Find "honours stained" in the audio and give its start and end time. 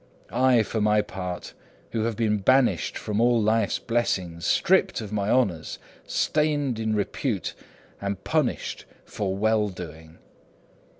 5.29-6.79